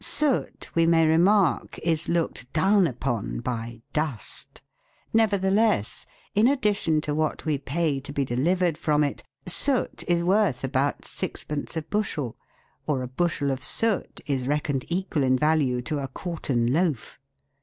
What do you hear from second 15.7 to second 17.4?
to a quartern loaf.